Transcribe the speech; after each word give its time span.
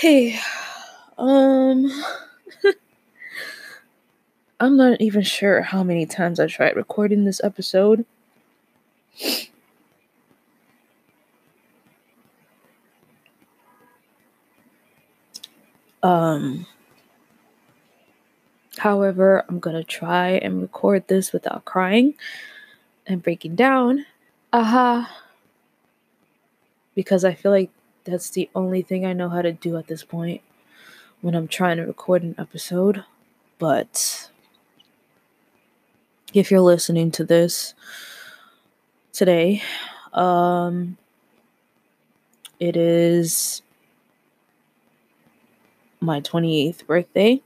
Hey, 0.00 0.38
um, 1.16 1.90
I'm 4.60 4.76
not 4.76 5.00
even 5.00 5.22
sure 5.22 5.62
how 5.62 5.82
many 5.82 6.04
times 6.04 6.38
I 6.38 6.48
tried 6.48 6.76
recording 6.76 7.24
this 7.24 7.42
episode. 7.42 8.04
Um, 16.02 16.66
however, 18.76 19.46
I'm 19.48 19.60
gonna 19.60 19.82
try 19.82 20.32
and 20.32 20.60
record 20.60 21.08
this 21.08 21.32
without 21.32 21.64
crying 21.64 22.12
and 23.06 23.22
breaking 23.22 23.54
down. 23.54 24.04
Aha. 24.52 24.98
Uh-huh. 24.98 25.20
Because 26.94 27.24
I 27.24 27.32
feel 27.32 27.50
like 27.50 27.70
that's 28.06 28.30
the 28.30 28.48
only 28.54 28.82
thing 28.82 29.04
I 29.04 29.12
know 29.12 29.28
how 29.28 29.42
to 29.42 29.52
do 29.52 29.76
at 29.76 29.88
this 29.88 30.04
point 30.04 30.40
when 31.20 31.34
I'm 31.34 31.48
trying 31.48 31.76
to 31.78 31.82
record 31.84 32.22
an 32.22 32.34
episode. 32.38 33.04
But 33.58 34.30
if 36.32 36.50
you're 36.50 36.60
listening 36.60 37.10
to 37.12 37.24
this 37.24 37.74
today, 39.12 39.62
um, 40.12 40.96
it 42.60 42.76
is 42.76 43.62
my 46.00 46.20
28th 46.20 46.86
birthday. 46.86 47.42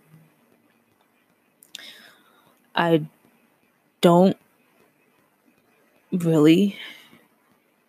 I 2.75 3.05
don't 4.01 4.37
really 6.13 6.77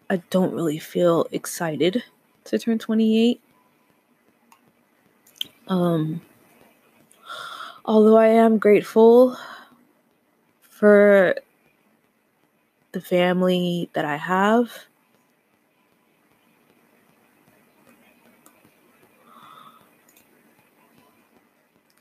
I 0.10 0.18
don't 0.30 0.54
really 0.54 0.78
feel 0.78 1.26
excited 1.32 2.04
to 2.46 2.60
turn 2.60 2.80
28. 2.80 3.42
Um, 5.68 6.22
although 7.86 8.18
I 8.18 8.28
am 8.28 8.58
grateful 8.58 9.38
for 10.62 11.36
the 12.92 13.02
family 13.02 13.90
that 13.94 14.06
I 14.06 14.18
have. 14.18 14.72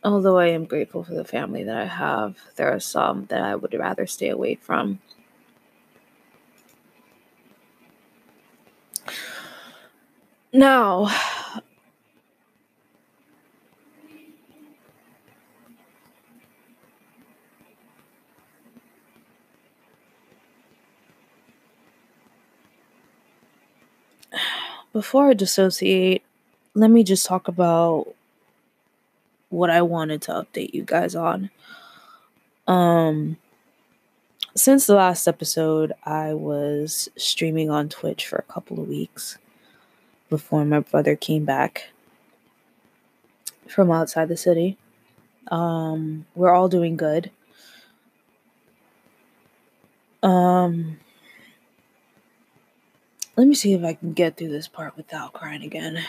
Although 0.03 0.39
I 0.39 0.47
am 0.47 0.65
grateful 0.65 1.05
for 1.05 1.15
the 1.15 1.25
family 1.25 1.63
that 1.65 1.77
I 1.77 1.85
have, 1.85 2.37
there 2.57 2.73
are 2.73 2.81
some 2.81 3.27
that 3.27 3.43
I 3.43 3.55
would 3.55 3.75
rather 3.75 4.07
stay 4.07 4.31
away 4.31 4.55
from. 4.55 4.99
Now, 10.53 11.09
before 24.93 25.31
I 25.31 25.35
dissociate, 25.35 26.25
let 26.75 26.91
me 26.91 27.05
just 27.05 27.27
talk 27.27 27.47
about 27.47 28.09
what 29.51 29.71
I 29.71 29.83
wanted 29.83 30.21
to 30.23 30.33
update 30.33 30.75
you 30.75 30.83
guys 30.83 31.15
on. 31.15 31.51
Um, 32.67 33.37
since 34.57 34.87
the 34.87 34.97
last 34.97 35.29
episode, 35.29 35.93
I 36.05 36.35
was 36.35 37.09
streaming 37.17 37.71
on 37.71 37.89
Twitch 37.89 38.27
for 38.27 38.37
a 38.37 38.53
couple 38.53 38.81
of 38.81 38.89
weeks 38.89 39.39
before 40.31 40.65
my 40.65 40.81
brother 40.81 41.17
came 41.17 41.45
back 41.45 41.91
from 43.69 43.91
outside 43.91 44.29
the 44.29 44.37
city. 44.37 44.79
Um, 45.49 46.27
we're 46.35 46.55
all 46.55 46.69
doing 46.69 46.97
good. 46.97 47.31
Um, 50.23 50.99
let 53.37 53.47
me 53.47 53.55
see 53.55 53.73
if 53.73 53.85
I 53.85 53.95
can 53.95 54.13
get 54.13 54.37
through 54.37 54.51
this 54.51 54.69
part 54.69 54.97
without 54.97 55.33
crying 55.33 55.63
again. 55.63 56.05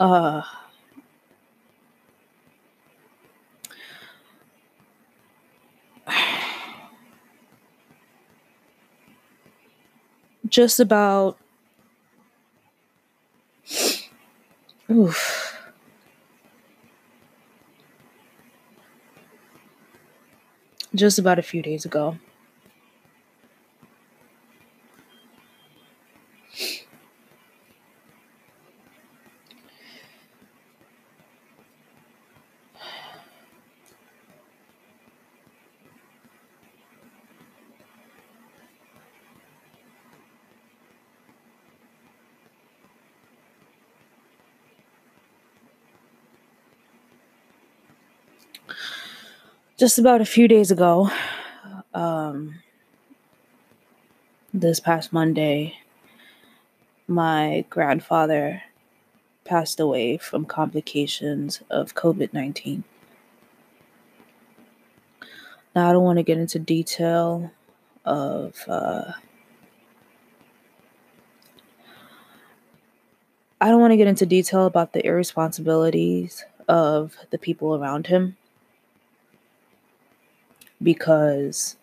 Uh, 0.00 0.42
just 10.48 10.80
about 10.80 11.38
oof. 14.90 15.54
Just 20.94 21.18
about 21.18 21.38
a 21.38 21.42
few 21.42 21.62
days 21.62 21.84
ago 21.84 22.18
just 49.78 49.96
about 49.96 50.20
a 50.20 50.24
few 50.24 50.48
days 50.48 50.72
ago, 50.72 51.08
um, 51.94 52.56
this 54.52 54.80
past 54.80 55.12
Monday, 55.12 55.78
my 57.06 57.64
grandfather 57.70 58.60
passed 59.44 59.78
away 59.78 60.16
from 60.16 60.44
complications 60.44 61.62
of 61.70 61.94
COVID 61.94 62.34
19. 62.34 62.82
Now, 65.76 65.88
I 65.88 65.92
don't 65.92 66.02
want 66.02 66.18
to 66.18 66.24
get 66.24 66.38
into 66.38 66.58
detail 66.58 67.52
of 68.04 68.56
uh, 68.66 69.12
I 73.60 73.68
don't 73.68 73.80
want 73.80 73.92
to 73.92 73.96
get 73.96 74.08
into 74.08 74.26
detail 74.26 74.66
about 74.66 74.92
the 74.92 75.06
irresponsibilities 75.06 76.44
of 76.66 77.16
the 77.30 77.38
people 77.38 77.76
around 77.76 78.08
him 78.08 78.36
because 80.82 81.76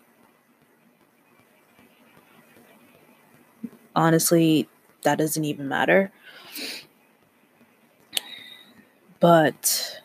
honestly, 3.96 4.68
that 5.04 5.18
doesn't 5.18 5.46
even 5.46 5.68
matter. 5.68 6.12
But 9.20 10.02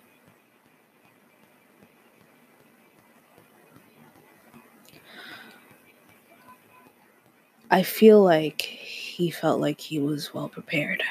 I 7.70 7.82
feel 7.82 8.22
like 8.22 8.62
he 8.62 9.30
felt 9.30 9.60
like 9.60 9.80
he 9.80 9.98
was 9.98 10.32
well 10.34 10.48
prepared 10.48 11.02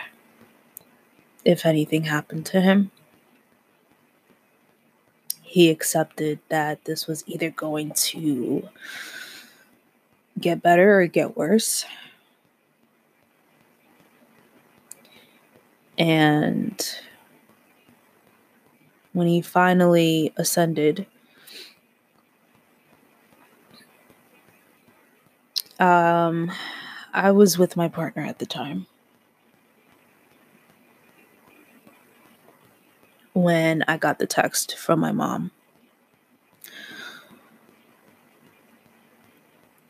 if 1.46 1.66
anything 1.66 2.04
happened 2.04 2.46
to 2.48 2.62
him 2.62 2.92
he 5.50 5.72
accepted 5.72 6.38
that 6.50 6.86
this 6.86 7.08
was 7.08 7.24
either 7.26 7.50
going 7.50 7.92
to 7.94 8.70
get 10.40 10.62
better 10.62 11.00
or 11.00 11.08
get 11.08 11.36
worse. 11.36 11.86
And 15.98 16.80
when 19.14 19.26
he 19.26 19.42
finally 19.42 20.32
ascended, 20.38 21.08
um, 25.80 26.52
I 27.12 27.32
was 27.32 27.58
with 27.58 27.76
my 27.76 27.88
partner 27.88 28.24
at 28.24 28.38
the 28.38 28.46
time. 28.46 28.86
When 33.34 33.84
I 33.88 33.98
got 33.98 34.20
the 34.20 34.28
text 34.28 34.78
from 34.78 35.00
my 35.00 35.12
mom. 35.12 35.52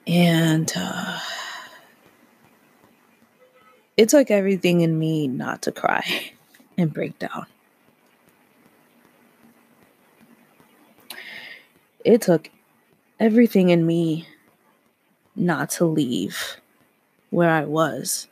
And 0.07 0.71
uh, 0.75 1.19
it 3.97 4.09
took 4.09 4.31
everything 4.31 4.81
in 4.81 4.97
me 4.97 5.27
not 5.27 5.61
to 5.63 5.71
cry 5.71 6.31
and 6.77 6.93
break 6.93 7.19
down. 7.19 7.45
It 12.03 12.21
took 12.21 12.49
everything 13.19 13.69
in 13.69 13.85
me 13.85 14.27
not 15.35 15.69
to 15.71 15.85
leave 15.85 16.57
where 17.29 17.49
I 17.49 17.65
was 17.65 18.27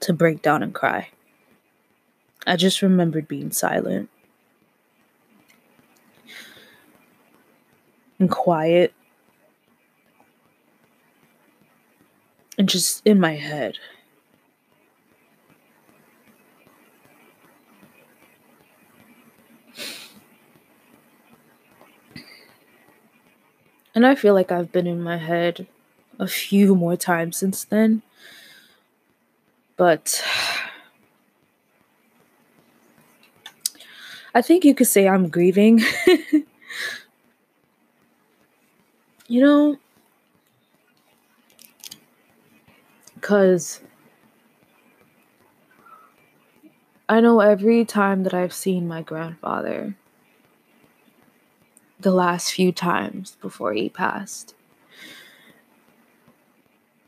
to 0.00 0.12
break 0.12 0.42
down 0.42 0.62
and 0.62 0.74
cry. 0.74 1.10
I 2.46 2.56
just 2.56 2.82
remembered 2.82 3.26
being 3.28 3.50
silent 3.50 4.08
and 8.18 8.30
quiet 8.30 8.94
and 12.58 12.68
just 12.68 13.02
in 13.04 13.20
my 13.20 13.34
head. 13.34 13.78
And 23.94 24.06
I 24.06 24.14
feel 24.14 24.34
like 24.34 24.52
I've 24.52 24.70
been 24.72 24.86
in 24.86 25.02
my 25.02 25.16
head 25.16 25.66
a 26.18 26.26
few 26.26 26.74
more 26.74 26.96
times 26.96 27.38
since 27.38 27.64
then. 27.64 28.02
But 29.78 30.22
I 34.36 34.42
think 34.42 34.66
you 34.66 34.74
could 34.74 34.86
say 34.86 35.08
I'm 35.08 35.30
grieving. 35.30 35.80
you 39.28 39.40
know, 39.40 39.78
because 43.14 43.80
I 47.08 47.22
know 47.22 47.40
every 47.40 47.86
time 47.86 48.24
that 48.24 48.34
I've 48.34 48.52
seen 48.52 48.86
my 48.86 49.00
grandfather, 49.00 49.96
the 51.98 52.10
last 52.10 52.52
few 52.52 52.72
times 52.72 53.38
before 53.40 53.72
he 53.72 53.88
passed, 53.88 54.54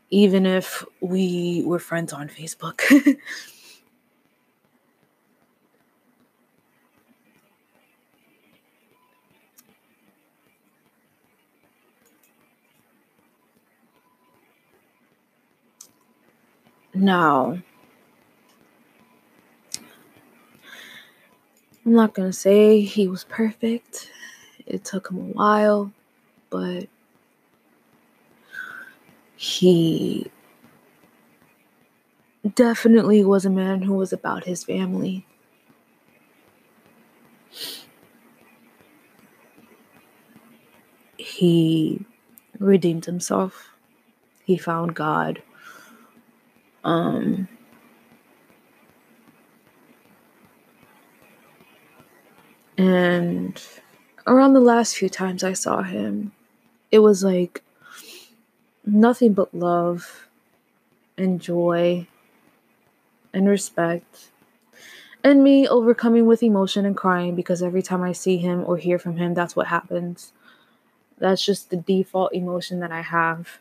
even 0.09 0.47
if 0.47 0.83
we 0.99 1.61
were 1.63 1.77
friends 1.77 2.11
on 2.11 2.27
Facebook. 2.27 2.81
now, 16.99 17.59
I'm 21.85 21.93
not 21.93 22.13
going 22.13 22.29
to 22.29 22.37
say 22.37 22.81
he 22.81 23.07
was 23.07 23.23
perfect. 23.23 24.11
It 24.65 24.83
took 24.83 25.09
him 25.09 25.17
a 25.17 25.33
while, 25.33 25.91
but 26.49 26.87
he 29.35 30.29
definitely 32.55 33.23
was 33.23 33.45
a 33.45 33.49
man 33.49 33.81
who 33.81 33.93
was 33.93 34.13
about 34.13 34.43
his 34.43 34.63
family. 34.63 35.25
He 41.17 42.05
redeemed 42.59 43.05
himself. 43.05 43.69
He 44.43 44.57
found 44.57 44.95
God. 44.95 45.41
Um, 46.83 47.47
and 52.77 53.61
around 54.25 54.53
the 54.53 54.59
last 54.59 54.95
few 54.95 55.09
times 55.09 55.43
I 55.43 55.53
saw 55.53 55.81
him, 55.81 56.31
it 56.91 56.99
was 56.99 57.23
like 57.23 57.63
nothing 58.85 59.33
but 59.33 59.53
love 59.53 60.27
and 61.17 61.41
joy 61.41 62.07
and 63.33 63.47
respect. 63.47 64.29
And 65.23 65.43
me 65.43 65.67
overcoming 65.67 66.25
with 66.25 66.41
emotion 66.41 66.85
and 66.85 66.95
crying 66.95 67.35
because 67.35 67.61
every 67.61 67.81
time 67.81 68.01
I 68.01 68.13
see 68.13 68.37
him 68.37 68.63
or 68.65 68.77
hear 68.77 68.97
from 68.97 69.17
him, 69.17 69.33
that's 69.33 69.55
what 69.55 69.67
happens. 69.67 70.31
That's 71.17 71.45
just 71.45 71.69
the 71.69 71.77
default 71.77 72.33
emotion 72.33 72.79
that 72.79 72.91
I 72.91 73.01
have. 73.01 73.59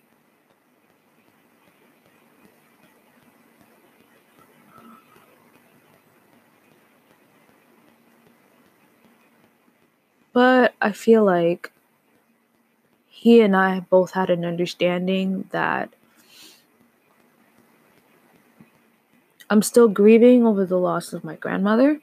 But 10.32 10.75
I 10.80 10.92
feel 10.92 11.25
like 11.25 11.72
he 13.06 13.40
and 13.40 13.56
I 13.56 13.80
both 13.80 14.12
had 14.12 14.30
an 14.30 14.44
understanding 14.44 15.48
that 15.50 15.90
I'm 19.50 19.62
still 19.62 19.88
grieving 19.88 20.46
over 20.46 20.64
the 20.64 20.78
loss 20.78 21.12
of 21.12 21.25
my 21.25 21.36
grandmother. 21.36 22.00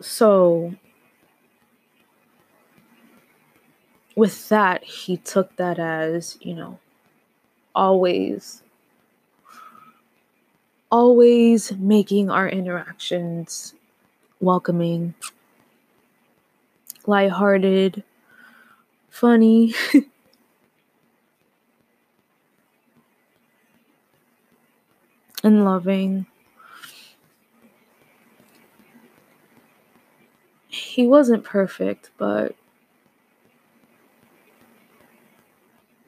So, 0.00 0.74
with 4.14 4.48
that, 4.48 4.84
he 4.84 5.16
took 5.16 5.56
that 5.56 5.78
as, 5.78 6.36
you 6.40 6.54
know, 6.54 6.78
always, 7.74 8.62
always 10.96 11.72
making 11.72 12.30
our 12.30 12.48
interactions 12.48 13.74
welcoming, 14.40 15.12
lighthearted, 17.06 18.02
funny. 19.10 19.74
and 25.44 25.66
loving. 25.66 26.24
He 30.66 31.06
wasn't 31.06 31.44
perfect, 31.44 32.10
but 32.16 32.56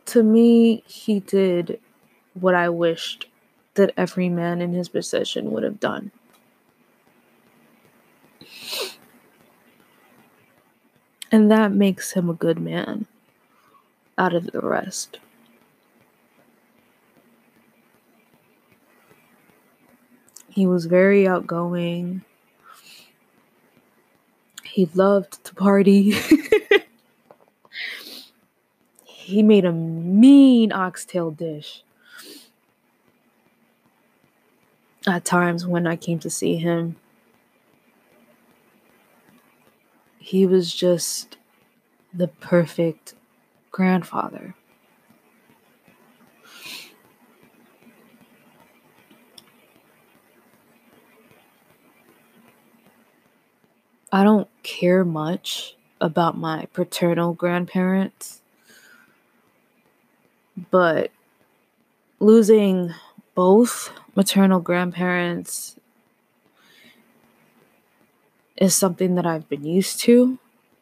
to 0.07 0.23
me, 0.23 0.83
he 0.87 1.21
did 1.21 1.79
what 2.33 2.55
I 2.55 2.71
wished 2.71 3.27
that 3.79 3.95
every 3.97 4.29
man 4.29 4.61
in 4.61 4.75
his 4.75 4.91
position 4.91 5.51
would 5.51 5.63
have 5.63 5.81
done. 5.81 6.11
And 11.33 11.51
that 11.51 11.73
makes 11.73 12.13
him 12.13 12.29
a 12.29 12.35
good 12.35 12.59
man 12.59 13.07
out 14.17 14.35
of 14.35 14.51
the 14.51 14.61
rest. 14.61 15.19
He 20.49 20.67
was 20.67 20.87
very 20.87 21.29
outgoing. 21.29 22.23
He 24.65 24.89
loved 24.95 25.45
to 25.45 25.55
party. 25.55 26.13
he 29.05 29.43
made 29.43 29.65
a 29.65 29.73
mean 29.73 30.73
oxtail 30.73 31.31
dish. 31.31 31.85
At 35.09 35.25
times 35.25 35.67
when 35.67 35.87
I 35.87 35.97
came 35.97 36.19
to 36.19 36.29
see 36.29 36.57
him, 36.57 36.97
he 40.19 40.47
was 40.47 40.75
just 40.75 41.39
the 42.13 42.29
perfect 42.29 43.15
grandfather. 43.71 44.55
I 54.13 54.25
don't 54.25 54.49
care 54.63 55.07
much 55.07 55.75
about 56.03 56.37
my 56.37 56.67
paternal 56.75 57.33
grandparents, 57.33 58.43
but 60.71 61.11
losing 62.21 62.93
both 63.35 63.91
maternal 64.19 64.59
grandparents 64.59 65.77
is 68.57 68.75
something 68.75 69.15
that 69.15 69.25
I've 69.25 69.49
been 69.49 69.63
used 69.63 70.01
to 70.01 70.41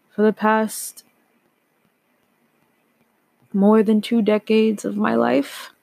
for 0.09 0.23
the 0.23 0.33
past 0.33 1.05
more 3.53 3.83
than 3.83 4.01
two 4.01 4.23
decades 4.23 4.87
of 4.87 4.97
my 4.97 5.15
life. 5.15 5.75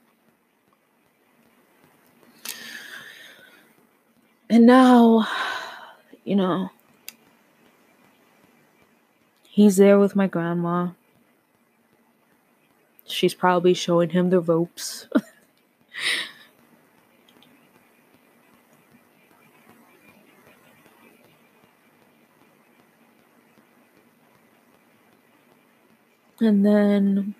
And 4.49 4.65
now, 4.65 5.27
you 6.23 6.35
know, 6.35 6.71
He's 9.47 9.77
there 9.77 9.99
with 9.99 10.15
my 10.15 10.25
grandma. 10.25 10.93
She's 13.05 13.35
probably 13.35 13.75
showing 13.75 14.09
him 14.09 14.31
the 14.31 14.39
ropes. 14.39 15.07
and 26.43 26.65
then 26.65 27.35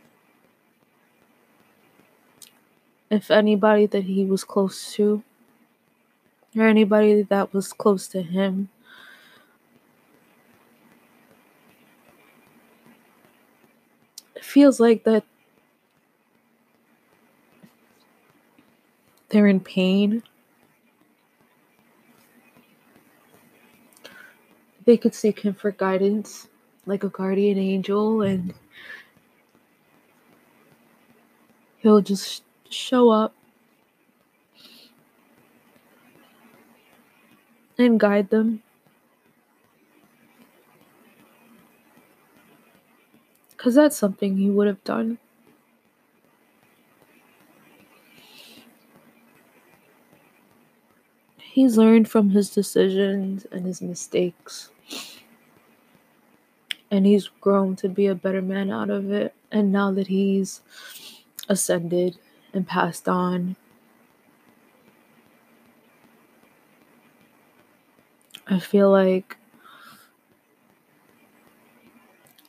if 3.10 3.30
anybody 3.30 3.86
that 3.86 4.04
he 4.04 4.26
was 4.26 4.44
close 4.44 4.94
to 4.94 5.24
or 6.58 6.68
anybody 6.68 7.22
that 7.24 7.54
was 7.54 7.74
close 7.74 8.08
to 8.08 8.22
him 8.22 8.70
feels 14.42 14.80
like 14.80 15.04
that 15.04 15.24
they're 19.34 19.48
in 19.48 19.60
pain. 19.60 20.22
They 24.86 24.96
could 24.96 25.16
seek 25.16 25.40
him 25.40 25.56
for 25.56 25.72
guidance 25.72 26.48
like 26.86 27.04
a 27.04 27.10
guardian 27.10 27.58
angel 27.58 28.22
and 28.22 28.54
he'll 31.84 32.02
just 32.02 32.44
show 32.70 33.10
up 33.10 33.36
and 37.78 38.00
guide 38.00 38.30
them. 38.30 38.64
Because 43.52 43.76
that's 43.76 43.96
something 43.98 44.38
he 44.38 44.50
would 44.50 44.68
have 44.68 44.84
done. 44.84 45.20
He's 51.38 51.78
learned 51.78 52.10
from 52.10 52.32
his 52.32 52.50
decisions 52.50 53.46
and 53.52 53.66
his 53.66 53.82
mistakes. 53.82 54.72
And 56.90 57.06
he's 57.06 57.28
grown 57.42 57.76
to 57.78 57.90
be 57.90 58.08
a 58.08 58.16
better 58.16 58.42
man 58.42 58.72
out 58.72 58.90
of 58.90 59.12
it. 59.12 59.36
And 59.52 59.72
now 59.72 59.92
that 59.92 60.08
he's 60.08 60.62
ascended 61.50 62.18
and 62.54 62.68
passed 62.68 63.08
on, 63.10 63.56
I 68.48 68.60
feel 68.60 68.90
like 68.90 69.38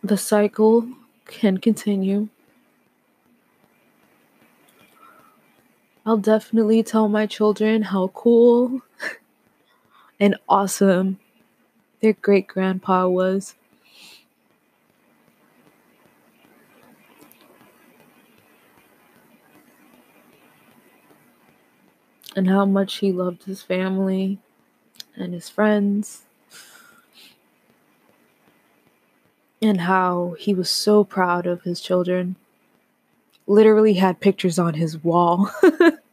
the 0.05 0.17
cycle 0.17 0.87
can 1.27 1.59
continue. 1.59 2.29
I'll 6.07 6.17
definitely 6.19 6.83
tell 6.83 7.09
my 7.09 7.27
children 7.27 7.83
how 7.83 8.09
cool 8.09 8.81
and 10.21 10.37
awesome 10.49 11.19
their 12.01 12.15
great 12.15 12.47
grandpa 12.49 13.09
was. 13.09 13.55
And 22.37 22.49
how 22.49 22.65
much 22.65 22.97
he 22.97 23.13
loved 23.13 23.45
his 23.45 23.63
family 23.63 24.39
and 25.17 25.33
his 25.33 25.49
friends. 25.49 26.23
And 29.63 29.83
how 29.83 30.37
he 30.39 30.53
was 30.53 30.71
so 30.71 31.05
proud 31.05 31.47
of 31.47 31.63
his 31.63 31.81
children. 31.81 32.37
Literally 33.47 33.95
had 33.95 34.21
pictures 34.21 34.59
on 34.59 34.75
his 34.75 35.03
wall. 35.03 35.51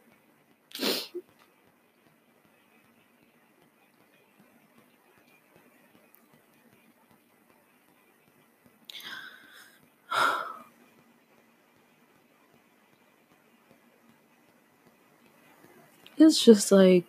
it's 16.32 16.42
just 16.42 16.72
like 16.72 17.04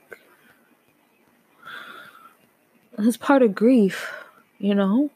it's 3.00 3.15
part 3.15 3.42
of 3.42 3.56
grief, 3.56 4.12
you 4.60 4.75
know? 4.75 5.12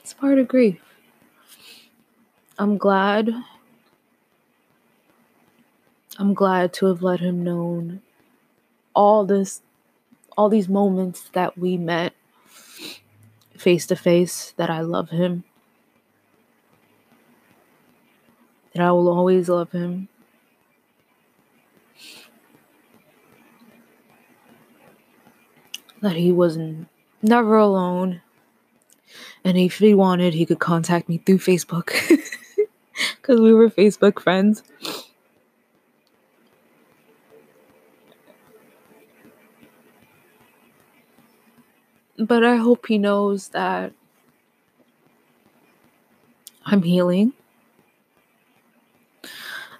It's 0.00 0.12
part 0.12 0.38
of 0.38 0.46
grief. 0.46 0.78
I'm 2.58 2.76
glad. 2.76 3.32
I'm 6.18 6.34
glad 6.34 6.74
to 6.74 6.86
have 6.86 7.00
let 7.00 7.20
him 7.20 7.42
know 7.42 8.00
all 8.94 9.24
this 9.24 9.62
all 10.36 10.50
these 10.50 10.68
moments 10.68 11.30
that 11.32 11.56
we 11.56 11.78
met 11.78 12.12
face 13.56 13.86
to 13.86 13.96
face 13.96 14.52
that 14.58 14.68
I 14.68 14.82
love 14.82 15.08
him. 15.08 15.44
That 18.78 18.84
I 18.84 18.92
will 18.92 19.08
always 19.08 19.48
love 19.48 19.72
him. 19.72 20.06
That 26.00 26.14
he 26.14 26.30
was 26.30 26.56
never 27.20 27.56
alone. 27.56 28.22
And 29.42 29.58
if 29.58 29.78
he 29.78 29.94
wanted, 29.94 30.32
he 30.32 30.46
could 30.46 30.60
contact 30.60 31.08
me 31.08 31.18
through 31.18 31.38
Facebook. 31.38 31.90
Because 33.16 33.40
we 33.40 33.52
were 33.52 33.68
Facebook 33.68 34.20
friends. 34.20 34.62
But 42.16 42.44
I 42.44 42.54
hope 42.54 42.86
he 42.86 42.96
knows 42.96 43.48
that 43.48 43.92
I'm 46.64 46.82
healing. 46.82 47.32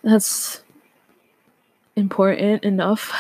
That's 0.09 0.63
important 1.95 2.65
enough. 2.65 3.13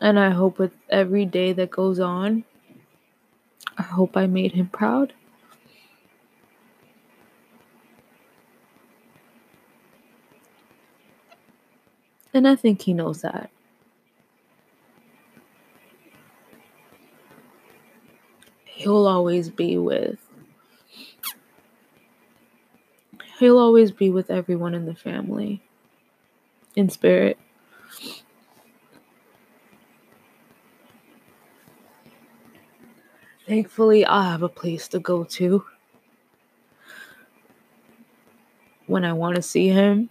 And 0.00 0.18
I 0.18 0.30
hope 0.30 0.58
with 0.58 0.72
every 0.88 1.26
day 1.26 1.52
that 1.52 1.70
goes 1.70 2.00
on, 2.00 2.44
I 3.76 3.82
hope 3.82 4.16
I 4.16 4.26
made 4.26 4.52
him 4.52 4.68
proud. 4.68 5.12
And 12.32 12.48
I 12.48 12.56
think 12.56 12.80
he 12.80 12.94
knows 12.94 13.20
that. 13.20 13.50
He'll 18.64 19.06
always 19.06 19.50
be 19.50 19.76
with 19.76 20.23
he'll 23.38 23.58
always 23.58 23.90
be 23.90 24.10
with 24.10 24.30
everyone 24.30 24.74
in 24.74 24.86
the 24.86 24.94
family 24.94 25.62
in 26.76 26.88
spirit. 26.88 27.38
Thankfully, 33.46 34.06
I 34.06 34.30
have 34.30 34.42
a 34.42 34.48
place 34.48 34.88
to 34.88 34.98
go 34.98 35.24
to 35.24 35.64
when 38.86 39.04
I 39.04 39.12
want 39.12 39.36
to 39.36 39.42
see 39.42 39.68
him. 39.68 40.08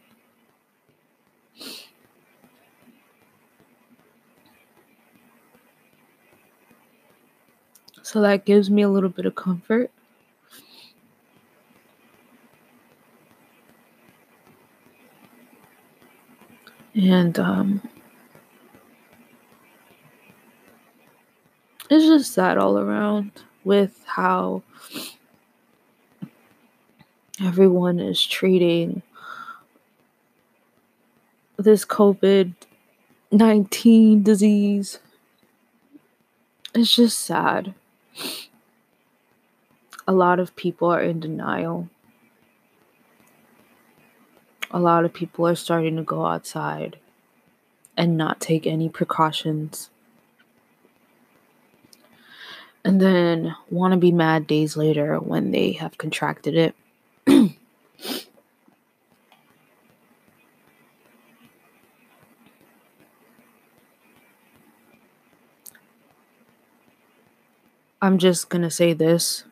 So 8.04 8.22
that 8.22 8.46
gives 8.46 8.70
me 8.70 8.84
a 8.84 8.90
little 8.90 9.10
bit 9.10 9.26
of 9.26 9.34
comfort. 9.34 9.90
And 16.96 17.40
um, 17.40 17.82
it's 21.90 22.06
just 22.06 22.34
sad 22.34 22.58
all 22.58 22.78
around 22.78 23.32
with 23.64 24.04
how 24.06 24.62
everyone 27.42 28.00
is 28.00 28.24
treating 28.24 29.02
this 31.58 31.84
COVID 31.86 32.54
19 33.32 34.22
disease. 34.22 35.00
It's 36.76 36.96
just 36.96 37.20
sad. 37.20 37.74
A 40.08 40.14
lot 40.14 40.40
of 40.40 40.56
people 40.56 40.90
are 40.90 41.02
in 41.02 41.20
denial 41.20 41.90
a 44.74 44.80
lot 44.80 45.06
of 45.06 45.14
people 45.14 45.48
are 45.48 45.56
starting 45.56 45.96
to 45.98 46.04
go 46.04 46.26
outside 46.26 46.98
and 47.96 48.18
not 48.18 48.40
take 48.40 48.66
any 48.66 48.90
precautions. 48.90 49.92
And 52.84 53.00
then 53.00 53.56
want 53.70 53.94
to 53.94 53.98
be 53.98 54.12
mad 54.12 54.48
days 54.48 54.76
later 54.76 55.20
when 55.20 55.52
they 55.52 55.74
have 55.74 56.00
contracted 56.00 56.56
it. 56.56 56.76
I'm 68.02 68.18
just 68.18 68.50
going 68.50 68.64
to 68.64 68.72
say 68.72 68.92
this. 68.92 69.46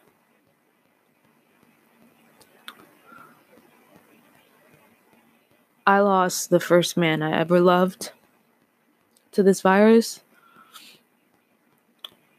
I 5.85 5.99
lost 5.99 6.49
the 6.49 6.59
first 6.59 6.95
man 6.95 7.21
I 7.21 7.39
ever 7.39 7.59
loved 7.59 8.11
to 9.31 9.41
this 9.41 9.61
virus. 9.61 10.21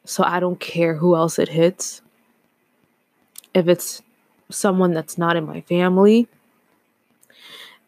So 0.04 0.22
I 0.24 0.40
don't 0.40 0.60
care 0.60 0.94
who 0.94 1.16
else 1.16 1.38
it 1.38 1.48
hits. 1.48 2.02
If 3.54 3.68
it's 3.68 4.02
someone 4.48 4.92
that's 4.92 5.18
not 5.18 5.36
in 5.36 5.46
my 5.46 5.60
family, 5.62 6.28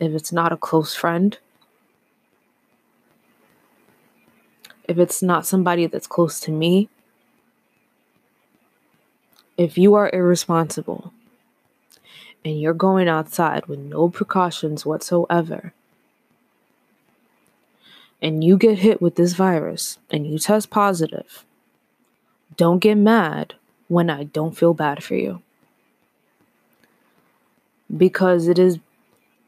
if 0.00 0.12
it's 0.12 0.32
not 0.32 0.52
a 0.52 0.56
close 0.56 0.94
friend, 0.94 1.38
if 4.88 4.98
it's 4.98 5.22
not 5.22 5.46
somebody 5.46 5.86
that's 5.86 6.06
close 6.06 6.40
to 6.40 6.50
me, 6.50 6.88
if 9.56 9.78
you 9.78 9.94
are 9.94 10.10
irresponsible 10.12 11.12
and 12.44 12.60
you're 12.60 12.74
going 12.74 13.08
outside 13.08 13.66
with 13.66 13.78
no 13.78 14.08
precautions 14.08 14.84
whatsoever, 14.84 15.72
and 18.20 18.44
you 18.44 18.56
get 18.56 18.78
hit 18.78 19.00
with 19.02 19.16
this 19.16 19.34
virus 19.34 19.98
and 20.10 20.26
you 20.26 20.38
test 20.38 20.70
positive, 20.70 21.44
don't 22.56 22.78
get 22.78 22.96
mad 22.96 23.54
when 23.88 24.10
I 24.10 24.24
don't 24.24 24.56
feel 24.56 24.74
bad 24.74 25.02
for 25.02 25.14
you. 25.14 25.42
Because 27.94 28.48
it 28.48 28.58
is 28.58 28.78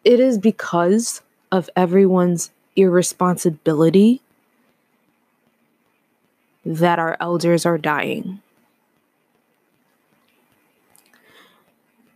it 0.04 0.20
is 0.20 0.38
because 0.38 1.22
of 1.50 1.68
everyone's 1.74 2.50
irresponsibility 2.76 4.20
that 6.64 6.98
our 6.98 7.16
elders 7.18 7.64
are 7.66 7.78
dying. 7.78 8.40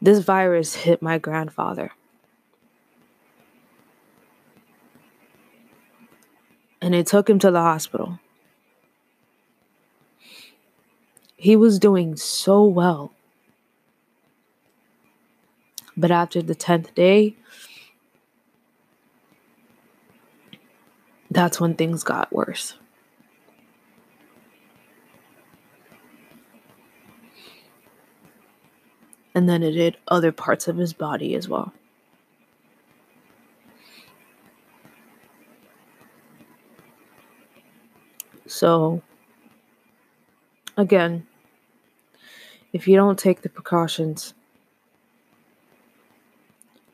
This 0.02 0.20
virus 0.20 0.74
hit 0.76 1.02
my 1.02 1.18
grandfather. 1.18 1.92
And 6.80 6.94
it 6.94 7.06
took 7.06 7.28
him 7.28 7.38
to 7.40 7.50
the 7.50 7.60
hospital. 7.60 8.18
He 11.36 11.56
was 11.56 11.78
doing 11.78 12.16
so 12.16 12.64
well. 12.64 13.12
But 15.96 16.10
after 16.10 16.40
the 16.40 16.54
10th 16.54 16.94
day, 16.94 17.36
that's 21.30 21.60
when 21.60 21.74
things 21.74 22.02
got 22.02 22.32
worse. 22.32 22.74
And 29.40 29.48
then 29.48 29.62
it 29.62 29.70
did 29.70 29.96
other 30.06 30.32
parts 30.32 30.68
of 30.68 30.76
his 30.76 30.92
body 30.92 31.34
as 31.34 31.48
well. 31.48 31.72
So, 38.46 39.00
again, 40.76 41.26
if 42.74 42.86
you 42.86 42.96
don't 42.96 43.18
take 43.18 43.40
the 43.40 43.48
precautions 43.48 44.34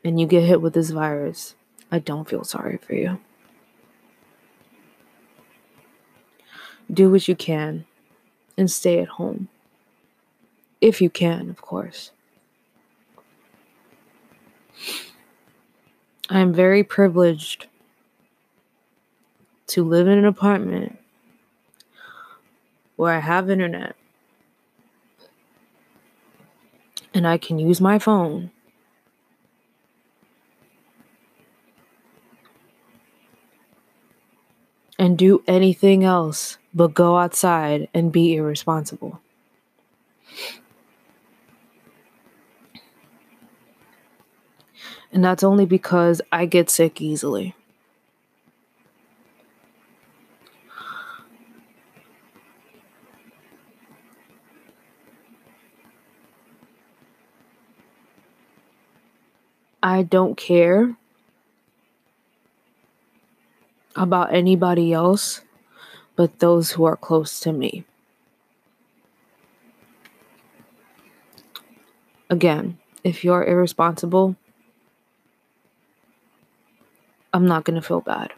and 0.05 0.17
you 0.17 0.25
get 0.25 0.43
hit 0.43 0.61
with 0.61 0.73
this 0.73 0.91
virus, 0.91 1.53
I 1.91 1.99
don't 1.99 2.29
feel 2.29 2.45
sorry 2.45 2.77
for 2.77 2.95
you. 2.95 3.19
Do 6.89 7.11
what 7.11 7.27
you 7.27 7.35
can 7.35 7.83
and 8.57 8.71
stay 8.71 9.01
at 9.01 9.09
home. 9.09 9.49
If 10.79 11.01
you 11.01 11.09
can, 11.09 11.49
of 11.49 11.61
course. 11.61 12.11
I 16.29 16.39
am 16.39 16.53
very 16.53 16.83
privileged 16.83 17.67
to 19.67 19.83
live 19.83 20.07
in 20.07 20.17
an 20.17 20.25
apartment 20.25 20.97
where 22.95 23.13
I 23.13 23.19
have 23.19 23.49
internet 23.49 23.95
and 27.13 27.27
I 27.27 27.37
can 27.37 27.57
use 27.57 27.81
my 27.81 27.97
phone. 27.97 28.51
And 34.99 35.17
do 35.17 35.43
anything 35.47 36.03
else 36.03 36.57
but 36.73 36.93
go 36.93 37.17
outside 37.17 37.87
and 37.93 38.11
be 38.11 38.35
irresponsible. 38.35 39.21
And 45.11 45.23
that's 45.23 45.43
only 45.43 45.65
because 45.65 46.21
I 46.31 46.45
get 46.45 46.69
sick 46.69 47.01
easily. 47.01 47.55
I 59.81 60.03
don't 60.03 60.35
care 60.35 60.97
about 63.95 64.33
anybody 64.33 64.91
else 64.93 65.41
but 66.17 66.39
those 66.39 66.71
who 66.71 66.83
are 66.83 66.97
close 66.97 67.39
to 67.39 67.53
me. 67.53 67.85
Again, 72.29 72.79
if 73.03 73.23
you're 73.23 73.45
irresponsible, 73.45 74.35
I'm 77.37 77.45
not 77.45 77.65
going 77.65 77.79
to 77.79 77.87
feel 77.87 78.01
bad. 78.01 78.33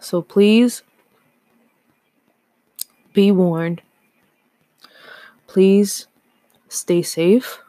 So 0.00 0.20
please 0.20 0.82
be 3.12 3.30
warned 3.30 3.80
Please 5.54 6.08
stay 6.68 7.00
safe. 7.00 7.60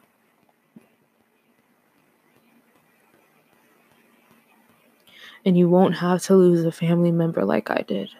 And 5.44 5.56
you 5.56 5.68
won't 5.68 5.98
have 5.98 6.20
to 6.24 6.34
lose 6.34 6.64
a 6.64 6.72
family 6.72 7.12
member 7.12 7.44
like 7.44 7.70
I 7.70 7.84
did. 7.86 8.10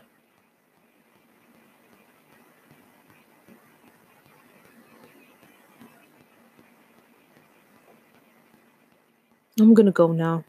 I'm 9.61 9.75
gonna 9.75 9.92
go 9.92 10.12
now. 10.12 10.45